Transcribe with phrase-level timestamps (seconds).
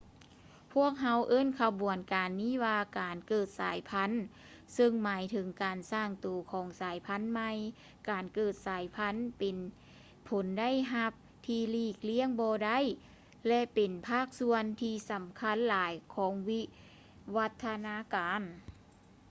[0.73, 4.11] ພວກເຮົາເອີ້ນຂະບວນການນີ້ວ່າ ການເກີດສາຍພັນ
[4.77, 7.51] ຊຶ່ງໝາຍເຖິງການສ້າງໂຕຂອງສາຍພັນໃໝ່
[8.09, 9.57] ການເກີດສາຍພັນ ເປັນ
[10.27, 11.13] ຜົນໄດ້ຮັບ
[11.47, 12.79] ທີ່ຫຼີກລ້ຽງບໍ່ໄດ້
[13.47, 16.61] ແລະ ເປັນພາກສ່ວນທີ່ສຳຄັນຫຼາຍຂອງວິ
[17.35, 18.41] ວັດທະນາການ